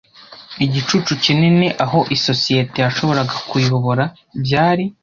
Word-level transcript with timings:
igicucu 0.65 1.11
kinini 1.23 1.67
aho 1.85 1.99
isosiyete 2.15 2.77
yashoboraga 2.85 3.35
kuyobora. 3.49 4.03
Byari 4.43 4.83